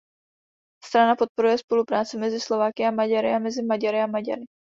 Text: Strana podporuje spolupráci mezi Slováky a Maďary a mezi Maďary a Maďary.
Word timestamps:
Strana 0.83 1.15
podporuje 1.15 1.57
spolupráci 1.57 2.17
mezi 2.17 2.39
Slováky 2.39 2.85
a 2.85 2.91
Maďary 2.91 3.33
a 3.33 3.39
mezi 3.39 3.63
Maďary 3.63 4.01
a 4.01 4.07
Maďary. 4.07 4.45